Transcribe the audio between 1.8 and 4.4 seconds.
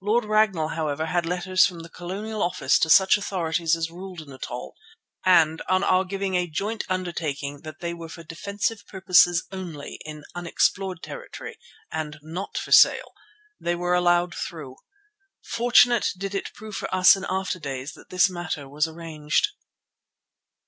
the Colonial Office to such authorities as ruled in